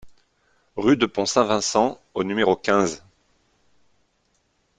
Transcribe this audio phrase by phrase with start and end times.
[0.77, 3.03] Rue de Pont-Saint-Vincent au numéro quinze